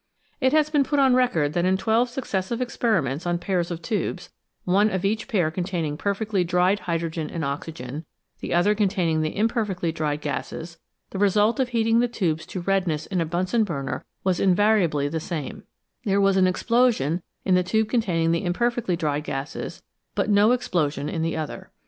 It 0.39 0.51
has 0.51 0.71
been 0.71 0.83
put 0.83 0.97
on 0.97 1.13
record 1.13 1.53
that 1.53 1.63
in 1.63 1.77
twelve 1.77 2.09
successive 2.09 2.59
experiments 2.59 3.27
on 3.27 3.37
pairs 3.37 3.69
of 3.69 3.83
tubes, 3.83 4.31
one 4.65 4.89
of 4.89 5.05
each 5.05 5.27
pair 5.27 5.51
containing 5.51 5.95
perfectly 5.95 6.43
dried 6.43 6.79
hydrogen 6.79 7.29
and 7.29 7.45
oxygen, 7.45 8.05
the 8.39 8.51
other 8.51 8.73
containing 8.73 9.21
the 9.21 9.35
imperfectly 9.37 9.91
dried 9.91 10.19
gases, 10.19 10.79
the 11.11 11.19
result 11.19 11.59
of 11.59 11.69
heating 11.69 11.99
the 11.99 12.07
tubes 12.07 12.47
to 12.47 12.61
redness 12.61 13.05
in 13.05 13.21
a 13.21 13.27
Bunsen 13.27 13.63
burner 13.63 14.03
was 14.23 14.39
invariably 14.39 15.07
the 15.07 15.19
same; 15.19 15.65
there 16.03 16.19
was 16.19 16.35
an 16.35 16.47
explosion 16.47 17.21
in 17.45 17.53
the 17.53 17.61
tube 17.61 17.87
containing 17.87 18.31
the 18.31 18.39
im 18.39 18.53
perfectly 18.53 18.95
dried 18.95 19.23
gases, 19.23 19.83
but 20.15 20.31
no 20.31 20.51
explosion 20.51 21.09
in 21.09 21.21
the 21.21 21.37
other. 21.37 21.69